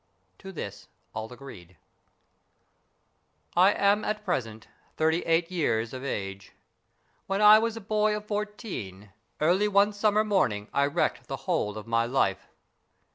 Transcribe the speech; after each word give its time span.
To 0.39 0.51
this 0.51 0.87
all 1.13 1.31
agreed." 1.31 1.77
I 3.55 3.71
am 3.71 4.03
at 4.03 4.25
present 4.25 4.67
thirty 4.97 5.19
eight 5.27 5.51
years 5.51 5.93
ol 5.93 6.03
age. 6.03 6.53
When 7.27 7.39
I 7.39 7.59
was 7.59 7.77
a 7.77 7.81
boy 7.81 8.15
of 8.17 8.25
fourteen, 8.25 9.13
early 9.39 9.67
one 9.67 9.93
summer 9.93 10.21
84 10.21 10.25
STORIES 10.25 10.25
IN 10.25 10.29
GREY 10.29 10.37
morning 10.63 10.69
I 10.73 10.85
wrecked 10.87 11.27
the 11.27 11.37
whole 11.45 11.77
of 11.77 11.85
my 11.85 12.07
life. 12.07 12.47